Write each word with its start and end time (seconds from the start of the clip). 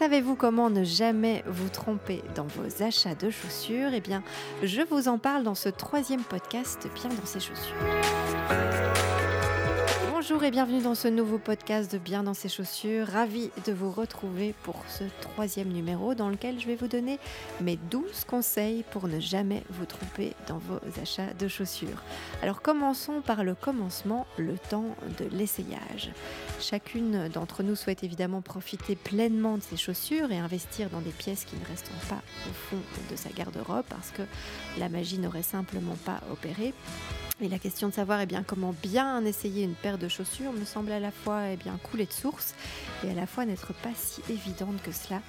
Savez-vous 0.00 0.34
comment 0.34 0.70
ne 0.70 0.82
jamais 0.82 1.44
vous 1.46 1.68
tromper 1.68 2.22
dans 2.34 2.46
vos 2.46 2.82
achats 2.82 3.14
de 3.14 3.28
chaussures? 3.28 3.90
Eh 3.92 4.00
bien, 4.00 4.22
je 4.62 4.80
vous 4.80 5.08
en 5.08 5.18
parle 5.18 5.42
dans 5.42 5.54
ce 5.54 5.68
troisième 5.68 6.22
podcast 6.22 6.88
Bien 6.94 7.10
dans 7.10 7.26
ses 7.26 7.38
chaussures. 7.38 7.76
Bonjour 10.30 10.44
et 10.44 10.52
bienvenue 10.52 10.80
dans 10.80 10.94
ce 10.94 11.08
nouveau 11.08 11.38
podcast 11.38 11.90
de 11.90 11.98
Bien 11.98 12.22
dans 12.22 12.34
ses 12.34 12.48
chaussures. 12.48 13.08
Ravi 13.08 13.50
de 13.66 13.72
vous 13.72 13.90
retrouver 13.90 14.54
pour 14.62 14.76
ce 14.86 15.02
troisième 15.20 15.70
numéro 15.70 16.14
dans 16.14 16.28
lequel 16.28 16.60
je 16.60 16.68
vais 16.68 16.76
vous 16.76 16.86
donner 16.86 17.18
mes 17.60 17.76
12 17.90 18.26
conseils 18.28 18.84
pour 18.92 19.08
ne 19.08 19.18
jamais 19.18 19.64
vous 19.70 19.86
tromper 19.86 20.34
dans 20.46 20.58
vos 20.58 20.78
achats 21.02 21.34
de 21.36 21.48
chaussures. 21.48 22.04
Alors 22.42 22.62
commençons 22.62 23.22
par 23.22 23.42
le 23.42 23.56
commencement, 23.56 24.24
le 24.38 24.56
temps 24.56 24.94
de 25.18 25.24
l'essayage. 25.32 26.12
Chacune 26.60 27.26
d'entre 27.26 27.64
nous 27.64 27.74
souhaite 27.74 28.04
évidemment 28.04 28.40
profiter 28.40 28.94
pleinement 28.94 29.56
de 29.56 29.64
ses 29.64 29.76
chaussures 29.76 30.30
et 30.30 30.38
investir 30.38 30.90
dans 30.90 31.00
des 31.00 31.10
pièces 31.10 31.44
qui 31.44 31.56
ne 31.56 31.66
resteront 31.66 32.06
pas 32.08 32.22
au 32.48 32.52
fond 32.52 32.78
de 33.10 33.16
sa 33.16 33.30
garde-robe 33.30 33.84
parce 33.88 34.12
que 34.12 34.22
la 34.78 34.88
magie 34.88 35.18
n'aurait 35.18 35.42
simplement 35.42 35.96
pas 36.04 36.20
opéré. 36.30 36.72
Et 37.42 37.48
la 37.48 37.58
question 37.58 37.88
de 37.88 37.94
savoir 37.94 38.20
eh 38.20 38.26
bien, 38.26 38.42
comment 38.42 38.74
bien 38.82 39.24
essayer 39.24 39.64
une 39.64 39.72
paire 39.72 39.96
de 39.96 40.08
chaussures 40.08 40.19
me 40.20 40.64
semble 40.64 40.92
à 40.92 41.00
la 41.00 41.10
fois 41.10 41.48
eh 41.50 41.56
bien, 41.56 41.78
couler 41.82 42.06
de 42.06 42.12
source 42.12 42.54
et 43.04 43.10
à 43.10 43.14
la 43.14 43.26
fois 43.26 43.46
n'être 43.46 43.72
pas 43.72 43.94
si 43.94 44.20
évidente 44.28 44.82
que 44.82 44.92
cela. 44.92 45.20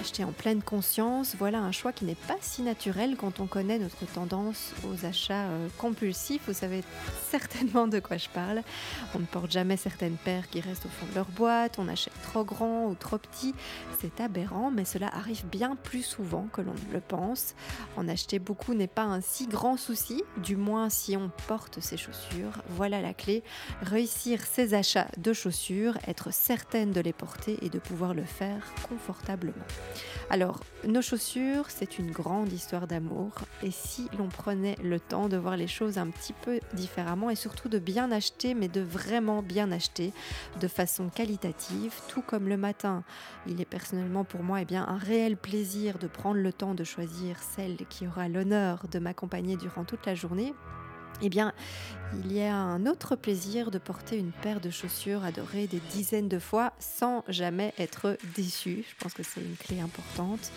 Acheter 0.00 0.24
en 0.24 0.32
pleine 0.32 0.62
conscience, 0.62 1.34
voilà 1.38 1.58
un 1.58 1.72
choix 1.72 1.92
qui 1.92 2.04
n'est 2.04 2.14
pas 2.14 2.36
si 2.40 2.62
naturel 2.62 3.16
quand 3.16 3.40
on 3.40 3.46
connaît 3.46 3.78
notre 3.78 4.06
tendance 4.06 4.72
aux 4.84 5.04
achats 5.04 5.48
euh, 5.48 5.68
compulsifs. 5.76 6.42
Vous 6.46 6.54
savez 6.54 6.82
certainement 7.30 7.88
de 7.88 8.00
quoi 8.00 8.16
je 8.16 8.28
parle. 8.28 8.62
On 9.14 9.18
ne 9.18 9.26
porte 9.26 9.50
jamais 9.50 9.76
certaines 9.76 10.16
paires 10.16 10.48
qui 10.48 10.60
restent 10.60 10.86
au 10.86 10.88
fond 10.88 11.06
de 11.10 11.14
leur 11.14 11.26
boîte, 11.26 11.78
on 11.78 11.88
achète 11.88 12.14
trop 12.22 12.44
grand 12.44 12.86
ou 12.86 12.94
trop 12.94 13.18
petit. 13.18 13.54
C'est 14.00 14.20
aberrant, 14.20 14.70
mais 14.70 14.84
cela 14.84 15.08
arrive 15.08 15.44
bien 15.46 15.76
plus 15.76 16.02
souvent 16.02 16.46
que 16.52 16.62
l'on 16.62 16.74
le 16.92 17.00
pense. 17.00 17.54
En 17.96 18.08
acheter 18.08 18.38
beaucoup 18.38 18.74
n'est 18.74 18.86
pas 18.86 19.02
un 19.02 19.20
si 19.20 19.46
grand 19.46 19.76
souci, 19.76 20.22
du 20.38 20.56
moins 20.56 20.88
si 20.88 21.16
on 21.16 21.30
porte 21.48 21.80
ses 21.80 21.96
chaussures. 21.96 22.62
Voilà 22.70 23.02
la 23.02 23.12
clé. 23.14 23.42
Réussir 23.82 24.37
ses 24.44 24.74
achats 24.74 25.08
de 25.16 25.32
chaussures, 25.32 25.98
être 26.06 26.32
certaine 26.32 26.92
de 26.92 27.00
les 27.00 27.12
porter 27.12 27.58
et 27.62 27.68
de 27.68 27.78
pouvoir 27.78 28.14
le 28.14 28.24
faire 28.24 28.62
confortablement. 28.88 29.64
Alors, 30.30 30.60
nos 30.86 31.00
chaussures, 31.00 31.64
c'est 31.68 31.98
une 31.98 32.10
grande 32.10 32.52
histoire 32.52 32.86
d'amour. 32.86 33.32
Et 33.62 33.70
si 33.70 34.08
l'on 34.18 34.28
prenait 34.28 34.76
le 34.82 35.00
temps 35.00 35.28
de 35.28 35.36
voir 35.36 35.56
les 35.56 35.66
choses 35.66 35.96
un 35.96 36.08
petit 36.08 36.34
peu 36.34 36.60
différemment 36.74 37.30
et 37.30 37.34
surtout 37.34 37.68
de 37.68 37.78
bien 37.78 38.12
acheter, 38.12 38.54
mais 38.54 38.68
de 38.68 38.80
vraiment 38.80 39.42
bien 39.42 39.72
acheter 39.72 40.12
de 40.60 40.68
façon 40.68 41.08
qualitative, 41.08 41.94
tout 42.08 42.22
comme 42.22 42.48
le 42.48 42.56
matin, 42.56 43.04
il 43.46 43.60
est 43.60 43.64
personnellement 43.64 44.24
pour 44.24 44.42
moi 44.42 44.60
eh 44.60 44.64
bien, 44.64 44.86
un 44.86 44.98
réel 44.98 45.36
plaisir 45.36 45.98
de 45.98 46.06
prendre 46.06 46.40
le 46.40 46.52
temps 46.52 46.74
de 46.74 46.84
choisir 46.84 47.36
celle 47.56 47.76
qui 47.88 48.06
aura 48.06 48.28
l'honneur 48.28 48.86
de 48.90 48.98
m'accompagner 48.98 49.56
durant 49.56 49.84
toute 49.84 50.04
la 50.06 50.14
journée 50.14 50.54
eh 51.22 51.28
bien, 51.28 51.52
il 52.24 52.32
y 52.32 52.42
a 52.42 52.54
un 52.54 52.86
autre 52.86 53.16
plaisir 53.16 53.70
de 53.70 53.78
porter 53.78 54.16
une 54.16 54.32
paire 54.32 54.60
de 54.60 54.70
chaussures 54.70 55.24
adorées 55.24 55.66
des 55.66 55.80
dizaines 55.90 56.28
de 56.28 56.38
fois 56.38 56.72
sans 56.78 57.24
jamais 57.28 57.74
être 57.78 58.16
déçu. 58.34 58.84
Je 58.88 59.02
pense 59.02 59.12
que 59.12 59.22
c'est 59.22 59.40
une 59.40 59.56
clé 59.56 59.80
importante. 59.80 60.50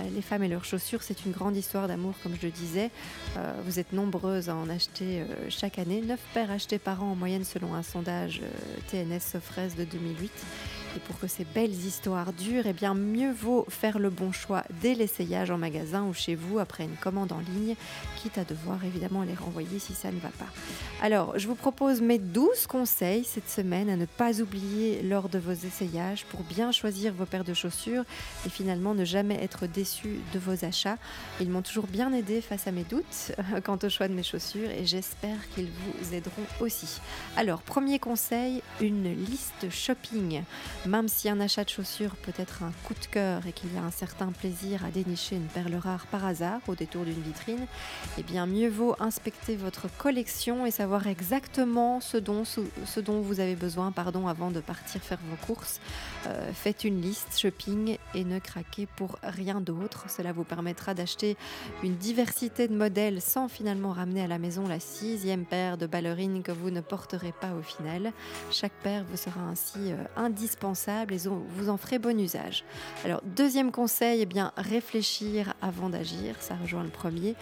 Euh, 0.00 0.02
les 0.14 0.22
femmes 0.22 0.44
et 0.44 0.48
leurs 0.48 0.64
chaussures, 0.64 1.02
c'est 1.02 1.26
une 1.26 1.32
grande 1.32 1.56
histoire 1.56 1.88
d'amour, 1.88 2.14
comme 2.22 2.34
je 2.40 2.46
le 2.46 2.52
disais. 2.52 2.90
Euh, 3.36 3.52
vous 3.64 3.78
êtes 3.78 3.92
nombreuses 3.92 4.48
à 4.48 4.56
en 4.56 4.68
acheter 4.70 5.20
euh, 5.20 5.26
chaque 5.50 5.78
année. 5.78 6.00
9 6.00 6.18
paires 6.32 6.50
achetées 6.50 6.78
par 6.78 7.02
an 7.02 7.12
en 7.12 7.16
moyenne 7.16 7.44
selon 7.44 7.74
un 7.74 7.82
sondage 7.82 8.40
TNS 8.90 9.20
Sofres 9.20 9.76
de 9.76 9.84
2008. 9.84 10.32
Et 10.96 11.00
pour 11.00 11.18
que 11.18 11.26
ces 11.26 11.44
belles 11.44 11.70
histoires 11.70 12.32
durent, 12.32 12.66
eh 12.66 12.72
bien 12.72 12.94
mieux 12.94 13.32
vaut 13.32 13.66
faire 13.68 13.98
le 13.98 14.10
bon 14.10 14.32
choix 14.32 14.64
dès 14.80 14.94
l'essayage 14.94 15.50
en 15.50 15.58
magasin 15.58 16.04
ou 16.04 16.14
chez 16.14 16.34
vous 16.34 16.58
après 16.58 16.84
une 16.84 16.96
commande 16.96 17.32
en 17.32 17.40
ligne, 17.40 17.74
quitte 18.22 18.38
à 18.38 18.44
devoir 18.44 18.84
évidemment 18.84 19.22
les 19.22 19.34
renvoyer 19.34 19.78
si 19.78 19.94
ça 19.94 20.10
ne 20.10 20.20
va 20.20 20.28
pas. 20.28 20.46
Alors, 21.02 21.38
je 21.38 21.46
vous 21.48 21.54
propose 21.54 22.00
mes 22.00 22.18
12 22.18 22.66
conseils 22.66 23.24
cette 23.24 23.50
semaine 23.50 23.90
à 23.90 23.96
ne 23.96 24.06
pas 24.06 24.40
oublier 24.40 25.02
lors 25.02 25.28
de 25.28 25.38
vos 25.38 25.52
essayages 25.52 26.24
pour 26.26 26.42
bien 26.42 26.72
choisir 26.72 27.12
vos 27.12 27.26
paires 27.26 27.44
de 27.44 27.54
chaussures 27.54 28.04
et 28.46 28.48
finalement 28.48 28.94
ne 28.94 29.04
jamais 29.04 29.42
être 29.42 29.66
déçu 29.66 30.20
de 30.32 30.38
vos 30.38 30.64
achats. 30.64 30.98
Ils 31.40 31.50
m'ont 31.50 31.62
toujours 31.62 31.86
bien 31.86 32.12
aidé 32.12 32.40
face 32.40 32.66
à 32.66 32.72
mes 32.72 32.84
doutes 32.84 33.32
quant 33.64 33.78
au 33.82 33.88
choix 33.88 34.08
de 34.08 34.14
mes 34.14 34.22
chaussures 34.22 34.70
et 34.70 34.86
j'espère 34.86 35.48
qu'ils 35.54 35.68
vous 35.68 36.14
aideront 36.14 36.44
aussi. 36.60 37.00
Alors, 37.36 37.62
premier 37.62 37.98
conseil, 37.98 38.62
une 38.80 39.14
liste 39.14 39.70
shopping. 39.70 40.42
Même 40.86 41.08
si 41.08 41.30
un 41.30 41.40
achat 41.40 41.64
de 41.64 41.70
chaussures 41.70 42.14
peut 42.16 42.34
être 42.36 42.62
un 42.62 42.70
coup 42.84 42.92
de 42.92 43.06
cœur 43.06 43.46
et 43.46 43.52
qu'il 43.52 43.72
y 43.74 43.78
a 43.78 43.82
un 43.82 43.90
certain 43.90 44.32
plaisir 44.32 44.84
à 44.84 44.90
dénicher 44.90 45.34
une 45.34 45.46
perle 45.46 45.76
rare 45.76 46.06
par 46.08 46.26
hasard 46.26 46.60
au 46.68 46.74
détour 46.74 47.04
d'une 47.04 47.22
vitrine, 47.22 47.66
eh 48.18 48.22
bien 48.22 48.44
mieux 48.44 48.68
vaut 48.68 48.94
inspecter 49.00 49.56
votre 49.56 49.88
collection 49.96 50.66
et 50.66 50.70
savoir 50.70 51.06
exactement 51.06 52.02
ce 52.02 52.18
dont, 52.18 52.44
ce 52.44 53.00
dont 53.00 53.20
vous 53.20 53.40
avez 53.40 53.54
besoin 53.54 53.92
pardon, 53.92 54.28
avant 54.28 54.50
de 54.50 54.60
partir 54.60 55.00
faire 55.00 55.20
vos 55.30 55.46
courses. 55.46 55.80
Euh, 56.26 56.52
faites 56.52 56.84
une 56.84 57.00
liste 57.00 57.38
shopping 57.38 57.96
et 58.14 58.24
ne 58.24 58.38
craquez 58.38 58.86
pour 58.86 59.18
rien 59.22 59.62
d'autre. 59.62 60.10
Cela 60.10 60.32
vous 60.32 60.44
permettra 60.44 60.92
d'acheter 60.92 61.38
une 61.82 61.96
diversité 61.96 62.68
de 62.68 62.76
modèles 62.76 63.22
sans 63.22 63.48
finalement 63.48 63.92
ramener 63.92 64.22
à 64.22 64.26
la 64.26 64.38
maison 64.38 64.68
la 64.68 64.80
sixième 64.80 65.46
paire 65.46 65.78
de 65.78 65.86
ballerines 65.86 66.42
que 66.42 66.52
vous 66.52 66.70
ne 66.70 66.82
porterez 66.82 67.32
pas 67.40 67.54
au 67.54 67.62
final. 67.62 68.12
Chaque 68.50 68.74
paire 68.82 69.04
vous 69.10 69.16
sera 69.16 69.40
ainsi 69.40 69.78
euh, 69.78 69.96
et 71.10 71.18
vous 71.56 71.68
en 71.68 71.76
ferez 71.76 71.98
bon 71.98 72.18
usage. 72.18 72.64
Alors, 73.04 73.22
deuxième 73.24 73.70
conseil, 73.70 74.20
eh 74.22 74.26
bien, 74.26 74.52
réfléchir 74.56 75.54
avant 75.62 75.88
d'agir. 75.88 76.34
Ça 76.40 76.56
rejoint 76.60 76.82
le 76.82 76.88
premier. 76.88 77.34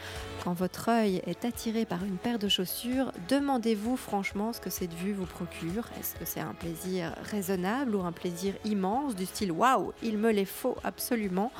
Quand 0.44 0.52
votre 0.52 0.88
œil 0.88 1.22
est 1.26 1.44
attiré 1.44 1.84
par 1.84 2.04
une 2.04 2.16
paire 2.16 2.38
de 2.38 2.48
chaussures, 2.48 3.12
demandez-vous 3.28 3.96
franchement 3.96 4.52
ce 4.52 4.60
que 4.60 4.70
cette 4.70 4.92
vue 4.92 5.12
vous 5.12 5.26
procure. 5.26 5.88
Est-ce 5.98 6.14
que 6.14 6.24
c'est 6.24 6.40
un 6.40 6.54
plaisir 6.54 7.14
raisonnable 7.30 7.94
ou 7.94 8.02
un 8.02 8.12
plaisir 8.12 8.54
immense 8.64 9.14
du 9.14 9.26
style 9.26 9.52
waouh, 9.52 9.92
il 10.02 10.18
me 10.18 10.30
les 10.30 10.44
faut 10.44 10.76
absolument? 10.84 11.52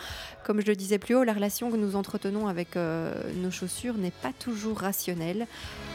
Comme 0.45 0.61
je 0.61 0.67
le 0.67 0.77
disais 0.77 0.99
plus 0.99 1.15
haut, 1.15 1.25
la 1.25 1.33
relation 1.33 1.71
que 1.71 1.77
nous 1.77 1.97
entretenons 1.97 2.49
avec 2.49 2.77
euh, 2.77 3.15
nos 3.37 3.51
chaussures 3.51 3.95
n'est 3.95 4.11
pas 4.11 4.33
toujours 4.39 4.81
rationnelle. 4.81 5.47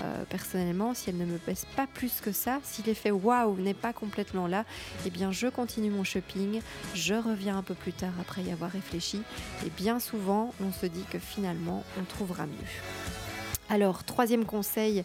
Euh, 0.03 0.23
personnellement, 0.29 0.93
si 0.93 1.09
elle 1.09 1.17
ne 1.17 1.25
me 1.25 1.37
pèse 1.37 1.65
pas 1.75 1.85
plus 1.87 2.21
que 2.21 2.31
ça, 2.31 2.59
si 2.63 2.81
l'effet 2.83 3.11
waouh 3.11 3.57
n'est 3.57 3.73
pas 3.73 3.93
complètement 3.93 4.47
là, 4.47 4.65
eh 5.05 5.09
bien 5.09 5.31
je 5.31 5.47
continue 5.47 5.66
mon 5.91 6.03
shopping, 6.03 6.61
je 6.93 7.13
reviens 7.13 7.57
un 7.57 7.63
peu 7.63 7.73
plus 7.73 7.93
tard 7.93 8.13
après 8.19 8.41
y 8.41 8.51
avoir 8.51 8.71
réfléchi 8.71 9.21
et 9.65 9.69
bien 9.69 9.99
souvent 9.99 10.53
on 10.61 10.71
se 10.71 10.85
dit 10.85 11.03
que 11.11 11.19
finalement 11.19 11.83
on 11.99 12.03
trouvera 12.03 12.45
mieux. 12.45 13.26
Alors, 13.69 14.05
troisième 14.05 14.45
conseil, 14.45 15.03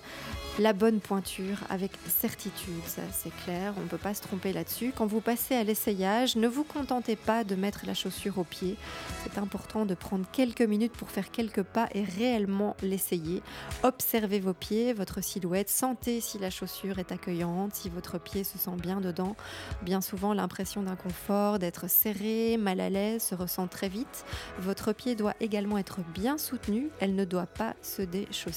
la 0.58 0.72
bonne 0.72 1.00
pointure 1.00 1.58
avec 1.68 1.92
certitude, 2.06 2.84
ça 2.86 3.02
c'est 3.10 3.34
clair, 3.44 3.74
on 3.78 3.80
ne 3.80 3.88
peut 3.88 3.96
pas 3.96 4.14
se 4.14 4.20
tromper 4.20 4.52
là-dessus. 4.52 4.92
Quand 4.94 5.06
vous 5.06 5.20
passez 5.22 5.56
à 5.56 5.64
l'essayage, 5.64 6.36
ne 6.36 6.46
vous 6.46 6.62
contentez 6.62 7.16
pas 7.16 7.42
de 7.42 7.56
mettre 7.56 7.86
la 7.86 7.94
chaussure 7.94 8.38
au 8.38 8.44
pied. 8.44 8.76
C'est 9.24 9.38
important 9.38 9.86
de 9.86 9.94
prendre 9.94 10.26
quelques 10.30 10.62
minutes 10.62 10.92
pour 10.92 11.10
faire 11.10 11.30
quelques 11.30 11.62
pas 11.62 11.88
et 11.94 12.04
réellement 12.04 12.76
l'essayer. 12.82 13.42
Observez 13.82 14.40
vos 14.40 14.52
pieds, 14.52 14.92
votre 14.92 15.24
silhouette, 15.24 15.70
sentez 15.70 16.20
si 16.20 16.38
la 16.38 16.50
chaussure 16.50 16.98
est 16.98 17.10
accueillante, 17.10 17.74
si 17.74 17.88
votre 17.88 18.20
pied 18.20 18.44
se 18.44 18.58
sent 18.58 18.76
bien 18.80 19.00
dedans. 19.00 19.34
Bien 19.80 20.02
souvent, 20.02 20.34
l'impression 20.34 20.82
d'inconfort, 20.82 21.58
d'être 21.58 21.88
serré, 21.88 22.58
mal 22.58 22.78
à 22.80 22.90
l'aise 22.90 23.22
se 23.22 23.34
ressent 23.34 23.66
très 23.66 23.88
vite. 23.88 24.24
Votre 24.58 24.92
pied 24.92 25.16
doit 25.16 25.34
également 25.40 25.78
être 25.78 26.00
bien 26.14 26.36
soutenu, 26.36 26.90
elle 27.00 27.14
ne 27.14 27.24
doit 27.24 27.46
pas 27.46 27.74
se 27.80 28.02
déchausser. 28.02 28.51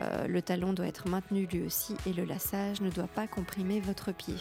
Euh, 0.00 0.26
le 0.26 0.42
talon 0.42 0.72
doit 0.72 0.86
être 0.86 1.08
maintenu 1.08 1.46
lui 1.46 1.62
aussi 1.62 1.94
et 2.06 2.12
le 2.12 2.24
lassage 2.24 2.80
ne 2.80 2.90
doit 2.90 3.06
pas 3.06 3.26
comprimer 3.26 3.80
votre 3.80 4.12
pied. 4.12 4.34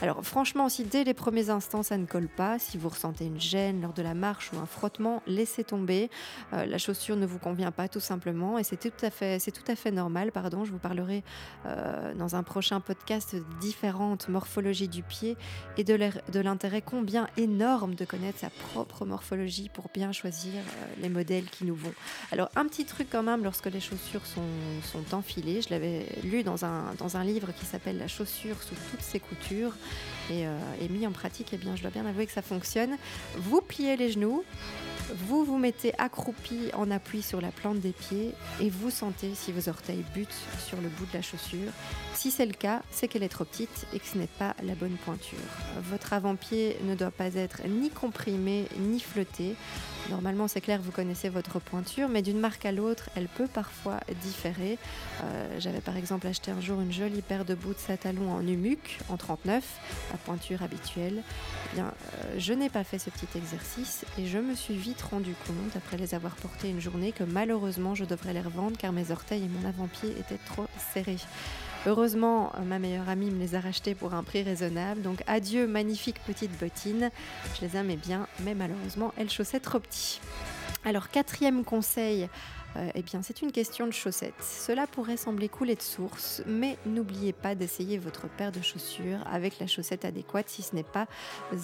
Alors 0.00 0.24
franchement, 0.24 0.68
si 0.68 0.84
dès 0.84 1.04
les 1.04 1.14
premiers 1.14 1.50
instants 1.50 1.82
ça 1.82 1.96
ne 1.96 2.06
colle 2.06 2.28
pas, 2.28 2.58
si 2.58 2.78
vous 2.78 2.88
ressentez 2.88 3.26
une 3.26 3.40
gêne 3.40 3.82
lors 3.82 3.92
de 3.92 4.02
la 4.02 4.14
marche 4.14 4.52
ou 4.52 4.58
un 4.58 4.66
frottement, 4.66 5.22
laissez 5.26 5.64
tomber. 5.64 6.10
Euh, 6.52 6.66
la 6.66 6.78
chaussure 6.78 7.16
ne 7.16 7.26
vous 7.26 7.38
convient 7.38 7.72
pas 7.72 7.88
tout 7.88 8.00
simplement 8.00 8.58
et 8.58 8.64
c'est 8.64 8.76
tout 8.76 8.92
à 9.04 9.10
fait, 9.10 9.90
normal. 9.90 10.32
Pardon, 10.32 10.64
je 10.64 10.72
vous 10.72 10.78
parlerai 10.78 11.22
euh, 11.66 12.14
dans 12.14 12.36
un 12.36 12.42
prochain 12.42 12.80
podcast 12.80 13.34
de 13.34 13.44
différentes 13.60 14.28
morphologies 14.28 14.88
du 14.88 15.02
pied 15.02 15.36
et 15.76 15.84
de 15.84 16.40
l'intérêt 16.40 16.82
combien 16.82 17.28
énorme 17.36 17.94
de 17.94 18.04
connaître 18.04 18.38
sa 18.38 18.50
propre 18.50 19.04
morphologie 19.04 19.70
pour 19.72 19.88
bien 19.92 20.12
choisir 20.12 20.52
les 21.00 21.08
modèles 21.08 21.46
qui 21.46 21.64
nous 21.64 21.74
vont. 21.74 21.92
Alors 22.30 22.48
un 22.56 22.66
petit 22.66 22.84
truc 22.84 23.08
quand 23.10 23.22
même 23.22 23.44
lorsque 23.44 23.66
les 23.66 23.80
chaussures 23.80 24.26
sont, 24.34 24.42
sont 24.82 25.14
enfilées, 25.14 25.62
je 25.62 25.70
l'avais 25.70 26.06
lu 26.24 26.42
dans 26.42 26.64
un, 26.64 27.24
livre 27.24 27.48
qui 27.58 27.66
s'appelle 27.66 27.98
La 27.98 28.08
chaussure 28.08 28.62
sous 28.62 28.74
toutes 28.90 29.02
ses 29.02 29.20
coutures 29.20 29.74
et, 30.30 30.46
euh, 30.46 30.58
mis 30.90 31.06
en 31.06 31.12
pratique, 31.12 31.48
eh 31.52 31.56
bien, 31.56 31.76
je 31.76 31.82
dois 31.82 31.90
bien 31.90 32.06
avouer 32.06 32.26
que 32.26 32.32
ça 32.32 32.42
fonctionne. 32.42 32.96
Vous 33.36 33.60
pliez 33.60 33.96
les 33.96 34.10
genoux, 34.12 34.44
Vous 35.28 35.44
vous 35.44 35.58
mettez 35.58 35.92
accroupi 35.98 36.70
en 36.74 36.90
appui 36.90 37.22
sur 37.22 37.40
la 37.40 37.50
plante 37.50 37.80
des 37.80 37.92
pieds 37.92 38.32
et 38.60 38.70
vous 38.70 38.90
sentez 38.90 39.34
si 39.34 39.52
vos 39.52 39.68
orteils 39.68 40.04
butent 40.14 40.28
sur 40.66 40.80
le 40.80 40.88
bout 40.88 41.06
de 41.06 41.14
la 41.14 41.22
chaussure. 41.22 41.72
Si 42.14 42.30
c'est 42.30 42.46
le 42.46 42.52
cas, 42.52 42.82
c'est 42.90 43.08
qu'elle 43.08 43.22
est 43.22 43.28
trop 43.28 43.44
petite 43.44 43.86
et 43.92 43.98
que 43.98 44.06
ce 44.06 44.16
n'est 44.16 44.26
pas 44.38 44.54
la 44.62 44.74
bonne 44.74 44.96
pointure. 45.04 45.38
Votre 45.90 46.12
avant-pied 46.12 46.78
ne 46.84 46.94
doit 46.94 47.10
pas 47.10 47.34
être 47.34 47.62
ni 47.66 47.90
comprimé 47.90 48.66
ni 48.78 49.00
flotté. 49.00 49.54
Normalement, 50.10 50.48
c'est 50.48 50.60
clair, 50.60 50.80
vous 50.82 50.90
connaissez 50.90 51.28
votre 51.28 51.58
pointure, 51.60 52.08
mais 52.08 52.22
d'une 52.22 52.38
marque 52.38 52.66
à 52.66 52.72
l'autre, 52.72 53.08
elle 53.16 53.28
peut 53.28 53.46
parfois 53.46 54.00
différer. 54.22 54.78
Euh, 55.22 55.56
j'avais 55.58 55.80
par 55.80 55.96
exemple 55.96 56.26
acheté 56.26 56.50
un 56.50 56.60
jour 56.60 56.80
une 56.80 56.92
jolie 56.92 57.22
paire 57.22 57.44
de 57.44 57.54
boots 57.54 57.88
à 57.88 57.96
talons 57.96 58.32
en 58.32 58.46
Umuc 58.46 58.98
en 59.08 59.16
39, 59.16 59.64
la 60.10 60.18
pointure 60.18 60.62
habituelle. 60.62 61.22
Eh 61.72 61.76
bien, 61.76 61.86
euh, 61.86 62.34
je 62.38 62.52
n'ai 62.52 62.68
pas 62.68 62.84
fait 62.84 62.98
ce 62.98 63.10
petit 63.10 63.28
exercice 63.36 64.04
et 64.18 64.26
je 64.26 64.38
me 64.38 64.54
suis 64.54 64.76
vite 64.76 65.02
rendu 65.02 65.34
compte, 65.46 65.76
après 65.76 65.96
les 65.96 66.14
avoir 66.14 66.34
portés 66.34 66.68
une 66.68 66.80
journée, 66.80 67.12
que 67.12 67.24
malheureusement, 67.24 67.94
je 67.94 68.04
devrais 68.04 68.32
les 68.32 68.42
revendre 68.42 68.76
car 68.76 68.92
mes 68.92 69.10
orteils 69.12 69.44
et 69.44 69.48
mon 69.48 69.68
avant-pied 69.68 70.10
étaient 70.18 70.40
trop 70.46 70.66
serrés. 70.92 71.18
Heureusement, 71.84 72.52
ma 72.64 72.78
meilleure 72.78 73.08
amie 73.08 73.32
me 73.32 73.40
les 73.40 73.56
a 73.56 73.60
rachetés 73.60 73.96
pour 73.96 74.14
un 74.14 74.22
prix 74.22 74.44
raisonnable. 74.44 75.02
Donc 75.02 75.24
adieu, 75.26 75.66
magnifique 75.66 76.20
petite 76.24 76.56
bottine. 76.60 77.10
Je 77.56 77.66
les 77.66 77.76
aimais 77.76 77.96
bien, 77.96 78.28
mais 78.44 78.54
malheureusement, 78.54 79.12
elles 79.16 79.30
chaussaient 79.30 79.58
trop 79.58 79.80
petit. 79.80 80.20
Alors 80.84 81.10
quatrième 81.10 81.64
conseil 81.64 82.28
euh, 82.76 82.88
eh 82.94 83.02
bien, 83.02 83.22
c'est 83.22 83.42
une 83.42 83.52
question 83.52 83.86
de 83.86 83.92
chaussettes. 83.92 84.34
Cela 84.40 84.86
pourrait 84.86 85.16
sembler 85.16 85.48
couler 85.48 85.74
de 85.74 85.82
source, 85.82 86.42
mais 86.46 86.78
n'oubliez 86.86 87.32
pas 87.32 87.54
d'essayer 87.54 87.98
votre 87.98 88.28
paire 88.28 88.52
de 88.52 88.60
chaussures 88.60 89.18
avec 89.30 89.58
la 89.58 89.66
chaussette 89.66 90.04
adéquate 90.04 90.48
si 90.48 90.62
ce 90.62 90.74
n'est 90.74 90.82
pas 90.82 91.06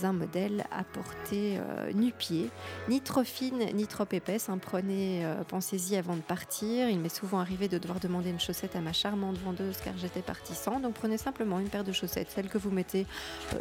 un 0.03 0.13
modèle 0.13 0.67
à 0.71 0.85
porter 0.85 1.59
euh, 1.59 1.93
nu-pied, 1.93 2.51
ni 2.89 3.01
trop 3.01 3.25
fine 3.25 3.67
ni 3.75 3.87
trop 3.87 4.07
épaisse. 4.13 4.49
Hein. 4.49 4.59
Prenez, 4.59 5.25
euh, 5.25 5.43
pensez-y 5.45 5.97
avant 5.97 6.17
de 6.17 6.21
partir. 6.21 6.89
Il 6.89 6.99
m'est 6.99 7.15
souvent 7.15 7.41
arrivé 7.41 7.69
de 7.69 7.79
devoir 7.79 8.01
demander 8.01 8.31
une 8.31 8.41
chaussette 8.41 8.77
à 8.77 8.81
ma 8.81 8.93
charmante 8.93 9.39
vendeuse 9.39 9.79
car 9.85 9.97
j'étais 9.97 10.23
partie 10.23 10.55
sans. 10.55 10.81
Donc 10.81 10.95
prenez 10.95 11.19
simplement 11.19 11.59
une 11.59 11.69
paire 11.69 11.85
de 11.85 11.93
chaussettes, 11.93 12.31
celle 12.31 12.49
que 12.49 12.59
vous 12.59 12.71
mettez 12.71 13.07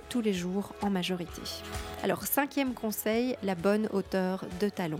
tous 0.10 0.22
les 0.22 0.34
jours 0.34 0.74
en 0.82 0.90
majorité. 0.90 1.42
Alors, 2.04 2.24
cinquième 2.26 2.74
conseil, 2.74 3.36
la 3.44 3.56
bonne 3.56 3.88
hauteur 3.92 4.46
de 4.60 4.70
talon. 4.70 5.00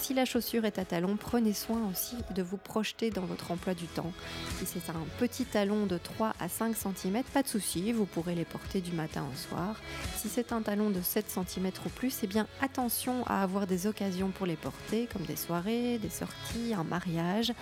Si 0.00 0.14
la 0.14 0.24
chaussure 0.24 0.64
est 0.64 0.78
à 0.78 0.84
talon, 0.84 1.16
prenez 1.16 1.52
soin 1.52 1.81
aussi 1.88 2.16
de 2.34 2.42
vous 2.42 2.56
projeter 2.56 3.10
dans 3.10 3.22
votre 3.22 3.50
emploi 3.50 3.74
du 3.74 3.86
temps. 3.86 4.12
Si 4.58 4.66
c'est 4.66 4.90
un 4.90 5.04
petit 5.18 5.44
talon 5.44 5.86
de 5.86 5.98
3 5.98 6.34
à 6.40 6.48
5 6.48 6.76
cm, 6.76 7.22
pas 7.32 7.42
de 7.42 7.48
souci, 7.48 7.92
vous 7.92 8.06
pourrez 8.06 8.34
les 8.34 8.44
porter 8.44 8.80
du 8.80 8.92
matin 8.92 9.24
au 9.32 9.36
soir. 9.36 9.76
Si 10.16 10.28
c'est 10.28 10.52
un 10.52 10.62
talon 10.62 10.90
de 10.90 11.00
7 11.00 11.30
cm 11.30 11.70
ou 11.84 11.88
plus, 11.88 12.18
eh 12.22 12.26
bien 12.26 12.46
attention 12.60 13.24
à 13.26 13.42
avoir 13.42 13.66
des 13.66 13.86
occasions 13.86 14.30
pour 14.30 14.46
les 14.46 14.56
porter, 14.56 15.08
comme 15.12 15.22
des 15.22 15.36
soirées, 15.36 15.98
des 15.98 16.10
sorties, 16.10 16.74
un 16.76 16.84
mariage, 16.84 17.52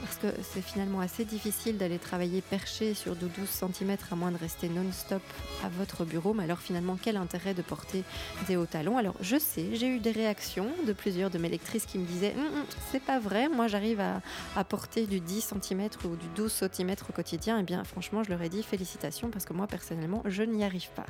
parce 0.00 0.16
que 0.16 0.28
c'est 0.42 0.62
finalement 0.62 1.00
assez 1.00 1.24
difficile 1.24 1.78
d'aller 1.78 1.98
travailler 1.98 2.40
perché 2.40 2.94
sur 2.94 3.16
de 3.16 3.26
12 3.28 3.48
cm 3.48 3.96
à 4.10 4.14
moins 4.16 4.32
de 4.32 4.38
rester 4.38 4.68
non-stop 4.68 5.22
à 5.64 5.68
votre 5.68 6.04
bureau. 6.04 6.34
Mais 6.34 6.44
alors 6.44 6.58
finalement, 6.58 6.98
quel 7.00 7.16
intérêt 7.16 7.54
de 7.54 7.62
porter 7.62 8.04
des 8.46 8.56
hauts 8.56 8.66
talons? 8.66 8.98
Alors 8.98 9.14
je 9.20 9.38
sais, 9.38 9.74
j'ai 9.74 9.88
eu 9.88 10.00
des 10.00 10.12
réactions 10.12 10.68
de 10.86 10.92
plusieurs 10.92 11.30
de 11.30 11.38
mes 11.38 11.48
lectrices 11.48 11.86
qui 11.86 11.98
me 11.98 12.06
disaient 12.06 12.34
hum, 12.36 12.58
hum, 12.58 12.64
c'est 12.90 13.02
pas 13.02 13.18
vrai, 13.18 13.48
moi 13.48 13.67
j'arrive 13.68 14.00
à, 14.00 14.64
porter 14.64 15.06
du 15.06 15.20
10 15.20 15.52
cm 15.62 15.88
ou 16.04 16.16
du 16.16 16.26
12 16.36 16.52
cm 16.52 16.94
au 17.08 17.12
quotidien, 17.12 17.58
et 17.58 17.60
eh 17.60 17.62
bien 17.62 17.84
franchement, 17.84 18.22
je 18.22 18.30
leur 18.30 18.42
ai 18.42 18.48
dit 18.48 18.62
félicitations 18.62 19.30
parce 19.30 19.44
que 19.44 19.52
moi 19.52 19.66
personnellement, 19.66 20.22
je 20.26 20.42
n'y 20.42 20.64
arrive 20.64 20.90
pas. 20.90 21.06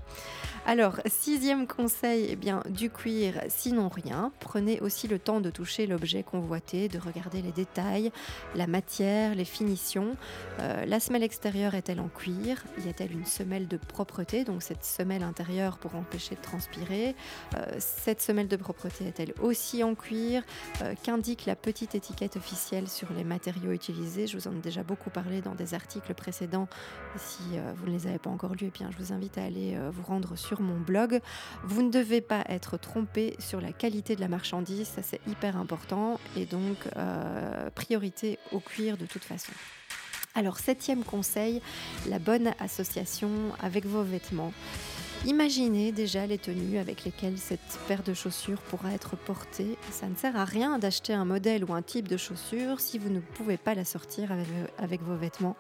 Alors, 0.67 1.01
sixième 1.07 1.67
conseil, 1.67 2.29
eh 2.31 2.37
bien 2.37 2.63
du 2.69 2.91
cuir, 2.91 3.41
sinon 3.49 3.89
rien. 3.89 4.33
Prenez 4.41 4.81
aussi 4.81 5.09
le 5.09 5.19
temps 5.19 5.41
de 5.41 5.51
toucher 5.51 5.87
l'objet 5.87 6.23
convoité, 6.23 6.89
de 6.89 6.99
regarder 6.99 7.43
les 7.43 7.53
détails, 7.53 8.13
la 8.55 8.67
matière, 8.67 9.35
les 9.35 9.45
finitions. 9.45 10.17
Euh, 10.61 10.85
la 10.85 11.01
semelle 11.01 11.23
extérieure 11.23 11.75
est-elle 11.75 12.01
en 12.01 12.09
cuir? 12.09 12.65
Y 12.85 12.89
a-t-elle 12.89 13.13
une 13.13 13.27
semelle 13.27 13.69
de 13.69 13.77
propreté, 13.77 14.45
donc 14.45 14.63
cette 14.63 14.85
semelle 14.85 15.23
intérieure 15.23 15.79
pour 15.79 15.95
empêcher 15.95 16.35
de 16.35 16.41
transpirer 16.41 17.15
euh, 17.57 17.67
Cette 17.79 18.21
semelle 18.21 18.49
de 18.49 18.57
propreté 18.57 19.07
est-elle 19.07 19.35
aussi 19.41 19.83
en 19.83 19.95
cuir? 19.95 20.43
Euh, 20.83 20.95
Qu'indique 21.03 21.47
la 21.47 21.57
petite 21.57 21.95
étiquette 21.95 22.37
sur 22.57 23.13
les 23.13 23.25
matériaux 23.25 23.73
utilisés. 23.73 24.27
Je 24.27 24.37
vous 24.37 24.49
en 24.49 24.53
ai 24.53 24.61
déjà 24.61 24.83
beaucoup 24.83 25.11
parlé 25.11 25.41
dans 25.41 25.55
des 25.55 25.75
articles 25.75 26.15
précédents. 26.15 26.69
Si 27.17 27.43
euh, 27.55 27.73
vous 27.77 27.87
ne 27.87 27.93
les 27.93 28.07
avez 28.07 28.19
pas 28.19 28.31
encore 28.31 28.55
lus, 28.55 28.67
eh 28.69 28.71
bien, 28.71 28.91
je 28.91 28.97
vous 28.97 29.13
invite 29.13 29.39
à 29.39 29.45
aller 29.45 29.75
euh, 29.77 29.91
vous 29.93 30.03
rendre 30.03 30.37
sur 30.37 30.61
mon 30.61 30.79
blog. 30.79 31.21
Vous 31.65 31.83
ne 31.83 31.91
devez 31.91 32.21
pas 32.21 32.45
être 32.49 32.77
trompé 32.79 33.37
sur 33.39 33.61
la 33.61 33.73
qualité 33.73 34.17
de 34.17 34.21
la 34.21 34.29
marchandise, 34.29 34.89
ça 34.89 35.03
c'est 35.03 35.21
hyper 35.27 35.57
important. 35.57 36.19
Et 36.37 36.47
donc, 36.47 36.77
euh, 36.97 37.71
priorité 37.75 38.39
au 38.53 38.61
cuir 38.61 38.97
de 38.97 39.07
toute 39.07 39.25
façon. 39.25 39.53
Alors, 40.35 40.59
septième 40.59 41.03
conseil, 41.03 41.61
la 42.09 42.19
bonne 42.19 42.53
association 42.61 43.31
avec 43.61 43.87
vos 43.87 44.03
vêtements. 44.03 44.53
Imaginez 45.27 45.91
déjà 45.91 46.27
les 46.27 46.39
tenues 46.39 46.79
avec 46.79 47.05
lesquelles 47.05 47.39
cette 47.39 47.79
paire 47.89 48.05
de 48.05 48.15
chaussures 48.15 48.61
pourra 48.61 48.93
être 48.93 49.17
portée. 49.17 49.77
Ça 49.91 50.07
ne 50.07 50.15
sert 50.15 50.37
à 50.37 50.45
rien 50.45 50.79
d'acheter 50.79 51.13
un 51.13 51.25
modèle 51.25 51.65
ou 51.65 51.75
un 51.75 51.83
type 51.83 52.07
de 52.07 52.17
chaussure 52.17 52.79
si 52.79 52.99
vous 52.99 53.11
ne 53.11 53.19
pouvez 53.19 53.57
pas 53.57 53.75
la 53.75 53.85
sortir 53.85 54.31
avec, 54.79 55.03
vos 55.03 55.17
vêtements. 55.17 55.57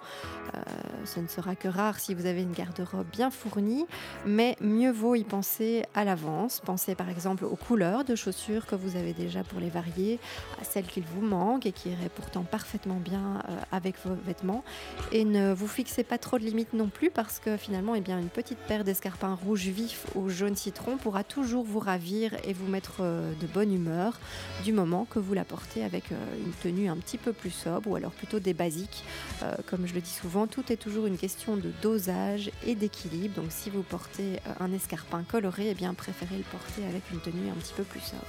Euh, 0.54 0.60
ce 1.04 1.18
ne 1.18 1.26
sera 1.26 1.56
que 1.56 1.66
rare 1.66 1.98
si 1.98 2.14
vous 2.14 2.26
avez 2.26 2.42
une 2.42 2.52
garde-robe 2.52 3.08
bien 3.10 3.30
fournie, 3.30 3.84
mais 4.24 4.56
mieux 4.60 4.92
vaut 4.92 5.16
y 5.16 5.24
penser 5.24 5.84
à 5.92 6.04
l'avance. 6.04 6.60
Pensez 6.64 6.94
par 6.94 7.10
exemple 7.10 7.44
aux 7.44 7.56
couleurs 7.56 8.04
de 8.04 8.14
chaussures 8.14 8.64
que 8.64 8.76
vous 8.76 8.96
avez 8.96 9.12
déjà 9.12 9.42
pour 9.42 9.58
les 9.58 9.70
varier, 9.70 10.20
à 10.60 10.64
celles 10.64 10.86
qu'il 10.86 11.04
vous 11.04 11.20
manque 11.20 11.66
et 11.66 11.72
qui 11.72 11.90
iraient 11.90 12.10
pourtant 12.14 12.44
parfaitement 12.44 13.00
bien 13.00 13.42
euh, 13.48 13.56
avec 13.72 13.96
vos 14.04 14.14
vêtements. 14.24 14.62
Et 15.10 15.24
ne 15.24 15.52
vous 15.52 15.68
fixez 15.68 16.04
pas 16.04 16.18
trop 16.18 16.38
de 16.38 16.44
limites 16.44 16.74
non 16.74 16.88
plus 16.88 17.10
parce 17.10 17.40
que 17.40 17.56
finalement, 17.56 17.96
eh 17.96 18.00
bien, 18.00 18.20
une 18.20 18.28
petite 18.28 18.58
paire 18.58 18.84
d'escarpins 18.84 19.34
rouges 19.34 19.47
rouge 19.48 19.68
vif 19.68 20.04
ou 20.14 20.28
jaune 20.28 20.56
citron 20.56 20.98
pourra 20.98 21.24
toujours 21.24 21.64
vous 21.64 21.78
ravir 21.78 22.34
et 22.44 22.52
vous 22.52 22.66
mettre 22.66 22.96
euh, 23.00 23.32
de 23.40 23.46
bonne 23.46 23.72
humeur 23.72 24.20
du 24.62 24.74
moment 24.74 25.06
que 25.08 25.18
vous 25.18 25.32
la 25.32 25.46
portez 25.46 25.82
avec 25.82 26.12
euh, 26.12 26.16
une 26.44 26.52
tenue 26.52 26.90
un 26.90 26.96
petit 26.96 27.16
peu 27.16 27.32
plus 27.32 27.50
sobre 27.50 27.90
ou 27.90 27.96
alors 27.96 28.10
plutôt 28.10 28.40
des 28.40 28.52
basiques. 28.52 29.04
Euh, 29.42 29.54
comme 29.66 29.86
je 29.86 29.94
le 29.94 30.02
dis 30.02 30.10
souvent, 30.10 30.46
tout 30.46 30.70
est 30.70 30.76
toujours 30.76 31.06
une 31.06 31.16
question 31.16 31.56
de 31.56 31.72
dosage 31.80 32.50
et 32.66 32.74
d'équilibre. 32.74 33.40
Donc 33.40 33.46
si 33.48 33.70
vous 33.70 33.82
portez 33.82 34.38
un 34.60 34.70
escarpin 34.74 35.22
coloré, 35.22 35.70
eh 35.70 35.74
bien 35.74 35.94
préférez 35.94 36.36
le 36.36 36.44
porter 36.44 36.84
avec 36.86 37.10
une 37.10 37.20
tenue 37.20 37.48
un 37.50 37.58
petit 37.58 37.72
peu 37.74 37.84
plus 37.84 38.00
sobre. 38.00 38.26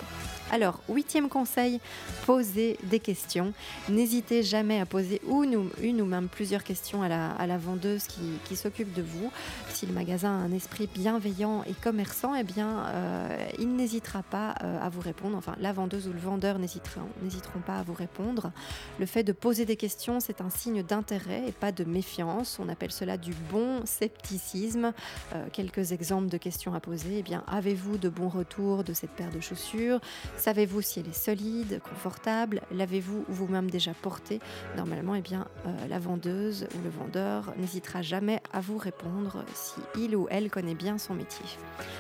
Alors, 0.52 0.80
huitième 0.88 1.28
conseil, 1.28 1.82
posez 2.26 2.78
des 2.84 3.02
questions. 3.02 3.54
N'hésitez 3.90 4.42
jamais 4.42 4.80
à 4.80 4.86
poser 4.86 5.22
une, 5.30 5.70
une 5.82 6.02
ou 6.02 6.06
même 6.06 6.30
plusieurs 6.30 6.64
questions 6.64 7.04
à 7.04 7.10
la, 7.10 7.58
vendeuse 7.58 8.04
qui 8.48 8.56
s'occupe 8.56 8.94
de 8.94 9.02
vous. 9.02 9.32
Si 9.74 9.86
le 9.86 9.94
magasin 9.94 10.30
a 10.30 10.44
un 10.44 10.52
esprit 10.54 10.88
bien 10.88 11.09
et 11.18 11.74
commerçant, 11.74 12.36
eh 12.36 12.44
bien, 12.44 12.86
euh, 12.86 13.48
il 13.58 13.76
n'hésitera 13.76 14.22
pas 14.22 14.56
euh, 14.64 14.80
à 14.80 14.90
vous 14.90 15.02
répondre. 15.02 15.38
Enfin, 15.38 15.56
la 15.60 15.74
vendeuse 15.74 16.08
ou 16.08 16.14
le 16.14 16.20
vendeur 16.20 16.60
n'hésiteront 16.60 17.60
pas 17.66 17.78
à 17.78 17.84
vous 17.84 17.94
répondre. 17.94 18.52
Le 19.00 19.06
fait 19.06 19.24
de 19.24 19.32
poser 19.32 19.66
des 19.66 19.76
questions, 19.76 20.20
c'est 20.20 20.42
un 20.42 20.50
signe 20.50 20.84
d'intérêt 20.84 21.44
et 21.48 21.52
pas 21.52 21.72
de 21.72 21.84
méfiance. 21.84 22.60
On 22.60 22.70
appelle 22.70 22.92
cela 22.92 23.18
du 23.18 23.34
bon 23.52 23.86
scepticisme. 23.86 24.94
Euh, 25.34 25.48
quelques 25.52 25.94
exemples 25.94 26.30
de 26.30 26.38
questions 26.38 26.74
à 26.74 26.80
poser. 26.80 27.20
Eh 27.20 27.24
bien, 27.24 27.44
avez-vous 27.48 27.98
de 27.98 28.10
bons 28.10 28.30
retours 28.30 28.84
de 28.84 28.94
cette 28.94 29.12
paire 29.12 29.32
de 29.32 29.40
chaussures? 29.40 30.00
Savez-vous 30.38 30.82
si 30.82 31.00
elle 31.00 31.08
est 31.08 31.14
solide, 31.14 31.82
confortable? 31.90 32.62
L'avez-vous 32.72 33.26
vous-même 33.28 33.72
déjà 33.72 33.94
portée? 33.94 34.40
Normalement, 34.78 35.16
eh 35.16 35.22
bien, 35.22 35.48
la 35.90 36.00
vendeuse 36.00 36.68
ou 36.76 36.84
le 36.84 36.90
vendeur 36.90 37.54
n'hésitera 37.58 38.02
jamais 38.02 38.42
à 38.54 38.62
vous 38.62 38.78
répondre 38.78 39.44
si 39.54 39.80
il 39.98 40.16
ou 40.16 40.28
elle 40.30 40.52
connaît 40.52 40.76
bien 40.76 40.99
son 41.00 41.16
métier. 41.16 41.46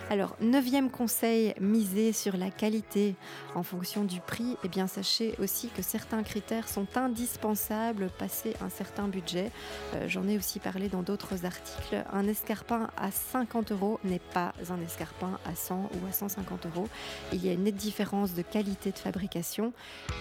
Alors, 0.10 0.36
neuvième 0.42 0.90
conseil, 0.92 1.54
miser 1.60 2.14
sur 2.14 2.38
la 2.38 2.52
qualité 2.52 3.16
en 3.56 3.64
fonction 3.64 4.04
du 4.04 4.20
prix. 4.20 4.58
Eh 4.64 4.68
bien, 4.68 4.88
sachez 4.88 5.36
aussi 5.40 5.70
que 5.70 5.82
certains 5.82 6.24
critères 6.24 6.68
sont 6.68 6.88
indispensables 6.96 8.10
passer 8.18 8.56
un 8.62 8.70
certain 8.70 9.08
budget. 9.08 9.52
Euh, 9.96 10.08
j'en 10.08 10.28
ai 10.28 10.38
aussi 10.38 10.60
parlé 10.60 10.90
dans 10.90 11.02
d'autres 11.02 11.46
articles. 11.46 12.04
Un 12.12 12.28
escarpin 12.28 12.90
à 12.98 13.12
50 13.12 13.72
euros 13.72 14.00
n'est 14.04 14.20
pas 14.20 14.54
un 14.70 14.82
escarpin 14.82 15.40
à 15.46 15.56
100 15.56 15.90
ou 15.94 16.08
à 16.08 16.12
150 16.12 16.66
euros. 16.68 16.88
Il 17.34 17.44
y 17.44 17.50
a 17.50 17.54
une 17.54 17.64
nette 17.64 17.76
différence 17.76 18.34
de 18.34 18.42
qualité 18.42 18.92
de 18.92 18.98
fabrication 18.98 19.74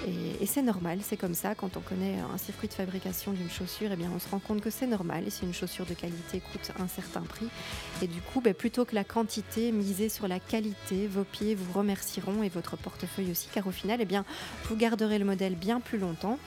et, 0.07 0.47
c'est 0.47 0.63
normal, 0.63 1.01
c'est 1.03 1.19
comme 1.19 1.35
ça. 1.35 1.55
Quand 1.55 1.77
on 1.77 1.81
connaît 1.81 2.17
un 2.35 2.39
circuit 2.39 2.69
de 2.69 2.73
fabrication 2.73 3.33
d'une 3.33 3.51
chaussure, 3.51 3.91
eh 3.93 3.97
bien, 3.97 4.11
on 4.15 4.19
se 4.19 4.29
rend 4.29 4.39
compte 4.39 4.63
que 4.63 4.71
c'est 4.71 4.87
normal. 4.87 5.25
Et 5.27 5.31
si 5.31 5.45
une 5.45 5.53
chaussure 5.53 5.85
de 5.85 5.93
qualité 5.93 6.41
coûte 6.41 6.73
un 6.81 6.89
certain 6.89 7.21
prix, 7.21 7.49
et 8.01 8.07
du 8.07 8.23
coup, 8.23 8.41
ben, 8.41 8.55
plutôt 8.69 8.85
que 8.85 8.95
la 8.95 9.05
quantité, 9.05 9.73
misez 9.73 10.11
sur 10.11 10.29
la 10.29 10.39
qualité. 10.39 11.07
Vos 11.07 11.25
pieds 11.25 11.55
vous 11.55 11.73
remercieront 11.73 12.43
et 12.43 12.51
votre 12.51 12.77
portefeuille 12.77 13.31
aussi, 13.31 13.49
car 13.51 13.67
au 13.67 13.71
final, 13.71 14.03
eh 14.03 14.05
bien, 14.05 14.27
vous 14.65 14.77
garderez 14.77 15.19
le 15.19 15.25
modèle 15.25 15.55
bien 15.55 15.81
plus 15.81 15.97
longtemps. 15.97 16.39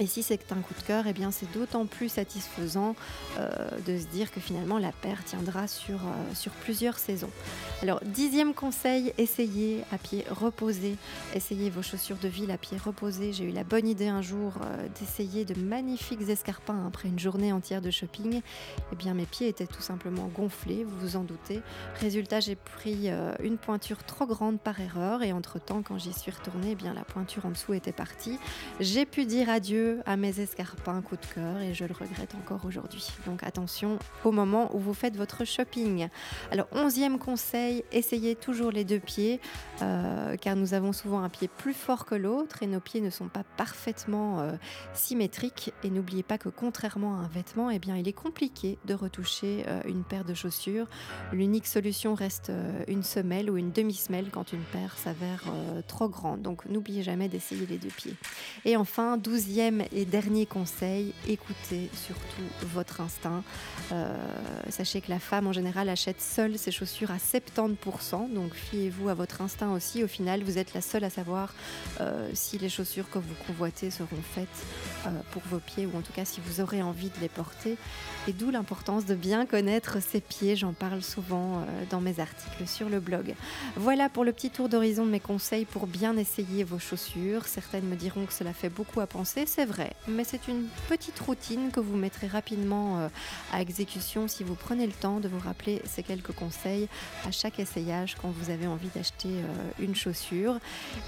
Et 0.00 0.06
si 0.06 0.22
c'est 0.22 0.52
un 0.52 0.60
coup 0.60 0.74
de 0.74 0.86
cœur, 0.86 1.04
eh 1.08 1.12
bien 1.12 1.32
c'est 1.32 1.50
d'autant 1.52 1.84
plus 1.86 2.08
satisfaisant 2.08 2.94
euh, 3.38 3.48
de 3.84 3.98
se 3.98 4.06
dire 4.06 4.30
que 4.30 4.38
finalement 4.38 4.78
la 4.78 4.92
paire 4.92 5.24
tiendra 5.24 5.66
sur, 5.66 5.96
euh, 5.96 6.34
sur 6.34 6.52
plusieurs 6.52 6.98
saisons. 6.98 7.30
Alors 7.82 8.00
dixième 8.04 8.54
conseil, 8.54 9.12
essayez 9.18 9.82
à 9.90 9.98
pied 9.98 10.24
reposé. 10.30 10.96
Essayez 11.34 11.68
vos 11.68 11.82
chaussures 11.82 12.18
de 12.18 12.28
ville 12.28 12.52
à 12.52 12.58
pied 12.58 12.78
reposé. 12.78 13.32
J'ai 13.32 13.44
eu 13.44 13.50
la 13.50 13.64
bonne 13.64 13.88
idée 13.88 14.06
un 14.06 14.22
jour 14.22 14.52
euh, 14.62 14.86
d'essayer 15.00 15.44
de 15.44 15.58
magnifiques 15.60 16.28
escarpins 16.28 16.86
après 16.86 17.08
une 17.08 17.18
journée 17.18 17.52
entière 17.52 17.82
de 17.82 17.90
shopping. 17.90 18.40
Eh 18.92 18.96
bien 18.96 19.14
mes 19.14 19.26
pieds 19.26 19.48
étaient 19.48 19.66
tout 19.66 19.82
simplement 19.82 20.28
gonflés, 20.28 20.84
vous 20.84 20.98
vous 20.98 21.16
en 21.16 21.24
doutez. 21.24 21.60
Résultat, 22.00 22.38
j'ai 22.38 22.56
pris 22.56 23.08
une 23.42 23.58
pointure 23.58 24.04
trop 24.04 24.26
grande 24.26 24.60
par 24.60 24.80
erreur 24.80 25.22
et 25.22 25.32
entre-temps 25.32 25.82
quand 25.82 25.98
j'y 25.98 26.12
suis 26.12 26.30
retournée, 26.30 26.70
eh 26.72 26.74
bien 26.74 26.94
la 26.94 27.04
pointure 27.04 27.46
en 27.46 27.50
dessous 27.50 27.74
était 27.74 27.92
partie. 27.92 28.38
J'ai 28.80 29.06
pu 29.06 29.24
dire 29.24 29.48
adieu 29.48 29.87
à 30.06 30.16
mes 30.16 30.40
escarpins 30.40 31.02
coup 31.02 31.16
de 31.16 31.34
cœur 31.34 31.60
et 31.60 31.74
je 31.74 31.84
le 31.84 31.92
regrette 31.92 32.34
encore 32.34 32.64
aujourd'hui. 32.64 33.06
Donc 33.26 33.42
attention 33.42 33.98
au 34.24 34.32
moment 34.32 34.74
où 34.74 34.78
vous 34.78 34.94
faites 34.94 35.16
votre 35.16 35.44
shopping. 35.44 36.08
Alors 36.50 36.66
onzième 36.72 37.18
conseil, 37.18 37.84
essayez 37.92 38.34
toujours 38.34 38.70
les 38.70 38.84
deux 38.84 39.00
pieds 39.00 39.40
euh, 39.82 40.36
car 40.36 40.56
nous 40.56 40.74
avons 40.74 40.92
souvent 40.92 41.22
un 41.22 41.28
pied 41.28 41.48
plus 41.48 41.74
fort 41.74 42.04
que 42.06 42.14
l'autre 42.14 42.62
et 42.62 42.66
nos 42.66 42.80
pieds 42.80 43.00
ne 43.00 43.10
sont 43.10 43.28
pas 43.28 43.44
parfaitement 43.56 44.40
euh, 44.40 44.52
symétriques. 44.94 45.72
Et 45.84 45.90
n'oubliez 45.90 46.22
pas 46.22 46.38
que 46.38 46.48
contrairement 46.48 47.16
à 47.16 47.24
un 47.24 47.28
vêtement, 47.28 47.70
eh 47.70 47.78
bien, 47.78 47.96
il 47.96 48.08
est 48.08 48.12
compliqué 48.12 48.78
de 48.86 48.94
retoucher 48.94 49.64
euh, 49.68 49.80
une 49.86 50.04
paire 50.04 50.24
de 50.24 50.34
chaussures. 50.34 50.86
L'unique 51.32 51.66
solution 51.66 52.14
reste 52.14 52.52
une 52.88 53.02
semelle 53.02 53.50
ou 53.50 53.56
une 53.56 53.72
demi-semelle 53.72 54.30
quand 54.30 54.52
une 54.52 54.62
paire 54.62 54.96
s'avère 54.96 55.44
trop 55.86 56.08
grande. 56.08 56.42
Donc 56.42 56.66
n'oubliez 56.66 57.02
jamais 57.02 57.28
d'essayer 57.28 57.66
les 57.66 57.78
deux 57.78 57.88
pieds. 57.88 58.14
Et 58.64 58.76
enfin, 58.76 59.16
douzième 59.16 59.77
et 59.92 60.04
dernier 60.04 60.46
conseil, 60.46 61.12
écoutez 61.26 61.90
surtout 61.94 62.42
votre 62.74 63.00
instinct. 63.00 63.42
Euh, 63.92 64.14
sachez 64.70 65.00
que 65.00 65.10
la 65.10 65.18
femme 65.18 65.46
en 65.46 65.52
général 65.52 65.88
achète 65.88 66.20
seule 66.20 66.58
ses 66.58 66.70
chaussures 66.70 67.10
à 67.10 67.16
70%, 67.16 68.32
donc 68.32 68.54
fiez-vous 68.54 69.08
à 69.08 69.14
votre 69.14 69.40
instinct 69.40 69.72
aussi. 69.72 70.04
Au 70.04 70.08
final, 70.08 70.42
vous 70.42 70.58
êtes 70.58 70.74
la 70.74 70.80
seule 70.80 71.04
à 71.04 71.10
savoir 71.10 71.54
euh, 72.00 72.28
si 72.34 72.58
les 72.58 72.68
chaussures 72.68 73.10
que 73.10 73.18
vous 73.18 73.34
convoitez 73.46 73.90
seront 73.90 74.08
faites 74.34 74.48
euh, 75.06 75.10
pour 75.30 75.42
vos 75.46 75.58
pieds 75.58 75.86
ou 75.86 75.96
en 75.96 76.02
tout 76.02 76.12
cas 76.12 76.24
si 76.24 76.40
vous 76.40 76.60
aurez 76.60 76.82
envie 76.82 77.10
de 77.10 77.20
les 77.20 77.28
porter. 77.28 77.76
Et 78.26 78.32
d'où 78.32 78.50
l'importance 78.50 79.06
de 79.06 79.14
bien 79.14 79.46
connaître 79.46 80.02
ses 80.02 80.20
pieds. 80.20 80.56
J'en 80.56 80.72
parle 80.72 81.02
souvent 81.02 81.64
dans 81.88 82.00
mes 82.00 82.20
articles 82.20 82.66
sur 82.66 82.88
le 82.88 83.00
blog. 83.00 83.34
Voilà 83.76 84.08
pour 84.08 84.24
le 84.24 84.32
petit 84.32 84.50
tour 84.50 84.68
d'horizon 84.68 85.06
de 85.06 85.10
mes 85.10 85.20
conseils 85.20 85.64
pour 85.64 85.86
bien 85.86 86.16
essayer 86.16 86.64
vos 86.64 86.78
chaussures. 86.78 87.46
Certaines 87.46 87.86
me 87.86 87.96
diront 87.96 88.26
que 88.26 88.32
cela 88.32 88.52
fait 88.52 88.68
beaucoup 88.68 89.00
à 89.00 89.06
penser. 89.06 89.44
C'est 89.46 89.64
vrai, 89.68 89.92
mais 90.08 90.24
c'est 90.24 90.48
une 90.48 90.66
petite 90.88 91.18
routine 91.20 91.70
que 91.70 91.80
vous 91.80 91.96
mettrez 91.96 92.26
rapidement 92.26 92.98
euh, 92.98 93.08
à 93.52 93.60
exécution 93.60 94.26
si 94.26 94.42
vous 94.42 94.54
prenez 94.54 94.86
le 94.86 94.92
temps 94.92 95.20
de 95.20 95.28
vous 95.28 95.38
rappeler 95.38 95.82
ces 95.84 96.02
quelques 96.02 96.32
conseils 96.32 96.88
à 97.26 97.30
chaque 97.30 97.60
essayage 97.60 98.16
quand 98.20 98.30
vous 98.30 98.50
avez 98.50 98.66
envie 98.66 98.88
d'acheter 98.94 99.28
euh, 99.28 99.84
une 99.84 99.94
chaussure. 99.94 100.56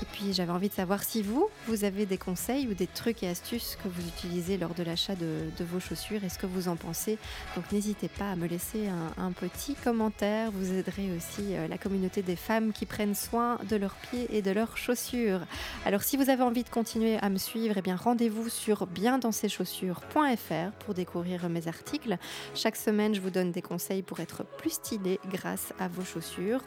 Et 0.02 0.06
puis 0.12 0.32
j'avais 0.32 0.52
envie 0.52 0.68
de 0.68 0.74
savoir 0.74 1.02
si 1.02 1.22
vous, 1.22 1.48
vous 1.66 1.84
avez 1.84 2.06
des 2.06 2.18
conseils 2.18 2.68
ou 2.68 2.74
des 2.74 2.86
trucs 2.86 3.22
et 3.22 3.28
astuces 3.28 3.76
que 3.82 3.88
vous 3.88 4.06
utilisez 4.06 4.58
lors 4.58 4.74
de 4.74 4.82
l'achat 4.82 5.14
de, 5.14 5.64
vos 5.64 5.80
chaussures 5.80 6.22
et 6.24 6.28
ce 6.28 6.38
que 6.38 6.46
vous 6.46 6.68
en 6.68 6.76
pensez? 6.76 7.18
Donc 7.56 7.70
n'hésitez 7.72 8.08
pas 8.08 8.30
à 8.30 8.36
me 8.36 8.46
laisser 8.46 8.88
un, 9.18 9.32
petit 9.32 9.74
commentaire. 9.74 10.50
Vous 10.50 10.72
aiderez 10.74 11.10
aussi 11.16 11.54
euh, 11.54 11.66
la 11.68 11.78
communauté 11.78 12.20
des 12.20 12.36
femmes 12.36 12.72
qui 12.72 12.84
prennent 12.84 13.14
soin 13.14 13.58
de 13.68 13.76
leurs 13.76 13.94
pieds 13.94 14.26
et 14.36 14.42
de 14.42 14.50
leurs 14.50 14.76
chaussures. 14.76 15.40
Alors 15.86 16.02
si 16.02 16.16
vous 16.16 16.28
avez 16.28 16.42
envie 16.42 16.64
de 16.64 16.68
continuer 16.68 17.16
à 17.18 17.30
me 17.30 17.38
suivre, 17.38 17.74
eh 17.78 17.82
bien 17.82 17.96
rendez-vous 17.96 18.49
sur 18.50 18.86
biendanseschaussures.fr 18.86 20.72
pour 20.84 20.94
découvrir 20.94 21.48
mes 21.48 21.68
articles. 21.68 22.18
Chaque 22.54 22.76
semaine, 22.76 23.14
je 23.14 23.20
vous 23.20 23.30
donne 23.30 23.52
des 23.52 23.62
conseils 23.62 24.02
pour 24.02 24.20
être 24.20 24.44
plus 24.58 24.70
stylé 24.70 25.18
grâce 25.30 25.72
à 25.78 25.88
vos 25.88 26.04
chaussures. 26.04 26.60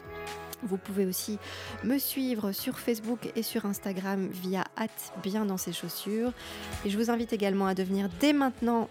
Vous 0.62 0.78
pouvez 0.78 1.06
aussi 1.06 1.38
me 1.84 1.98
suivre 1.98 2.52
sur 2.52 2.78
Facebook 2.78 3.30
et 3.36 3.42
sur 3.42 3.66
Instagram 3.66 4.28
via 4.32 4.64
bien 5.22 5.44
dans 5.44 5.58
ses 5.58 5.72
chaussures. 5.72 6.32
Et 6.84 6.90
je 6.90 6.98
vous 6.98 7.10
invite 7.10 7.32
également 7.32 7.66
à 7.66 7.74
devenir 7.74 8.08
dès 8.20 8.32
maintenant 8.32 8.88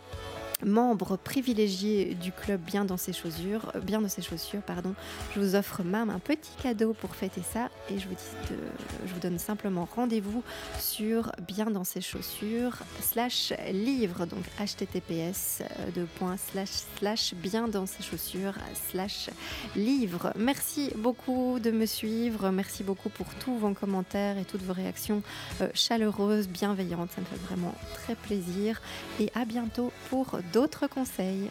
membre 0.63 1.17
privilégié 1.17 2.15
du 2.15 2.31
club 2.31 2.61
Bien 2.61 2.85
dans 2.85 2.97
ses 2.97 3.13
chaussures, 3.13 3.71
euh, 3.75 3.79
bien 3.79 4.01
dans 4.01 4.09
ses 4.09 4.21
chaussures, 4.21 4.61
pardon, 4.61 4.93
je 5.33 5.39
vous 5.39 5.55
offre 5.55 5.83
même 5.83 6.09
un 6.09 6.19
petit 6.19 6.51
cadeau 6.61 6.93
pour 6.93 7.15
fêter 7.15 7.41
ça 7.41 7.69
et 7.89 7.99
je 7.99 8.07
vous 8.07 8.15
dis 8.15 8.55
je 9.05 9.13
vous 9.13 9.19
donne 9.19 9.39
simplement 9.39 9.87
rendez-vous 9.95 10.43
sur 10.79 11.31
bien 11.47 11.65
dans 11.65 11.83
ses 11.83 12.01
chaussures 12.01 12.77
slash 13.01 13.53
livre 13.71 14.25
donc 14.25 14.43
https 14.59 15.61
euh, 15.61 15.91
de 15.95 16.05
point 16.17 16.37
slash 16.37 16.69
slash 16.97 17.33
bien 17.35 17.67
dans 17.67 17.85
ses 17.85 18.03
chaussures 18.03 18.55
slash 18.89 19.29
livre. 19.75 20.33
Merci 20.37 20.91
beaucoup 20.97 21.59
de 21.59 21.71
me 21.71 21.85
suivre, 21.85 22.49
merci 22.49 22.83
beaucoup 22.83 23.09
pour 23.09 23.27
tous 23.35 23.57
vos 23.57 23.73
commentaires 23.73 24.37
et 24.37 24.45
toutes 24.45 24.63
vos 24.63 24.73
réactions 24.73 25.21
euh, 25.61 25.67
chaleureuses, 25.73 26.47
bienveillantes, 26.47 27.09
ça 27.11 27.21
me 27.21 27.25
fait 27.25 27.45
vraiment 27.47 27.73
très 27.93 28.15
plaisir 28.15 28.81
et 29.19 29.31
à 29.35 29.45
bientôt 29.45 29.91
pour 30.09 30.37
d'autres 30.53 30.87
conseils. 30.87 31.49